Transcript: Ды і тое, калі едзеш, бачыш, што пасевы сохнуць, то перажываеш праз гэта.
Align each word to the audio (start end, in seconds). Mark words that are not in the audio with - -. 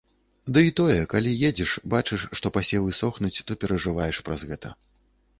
Ды 0.53 0.61
і 0.67 0.71
тое, 0.77 0.93
калі 1.11 1.33
едзеш, 1.49 1.73
бачыш, 1.93 2.23
што 2.39 2.51
пасевы 2.55 2.95
сохнуць, 3.01 3.43
то 3.51 3.57
перажываеш 3.65 4.21
праз 4.31 4.41
гэта. 4.53 4.73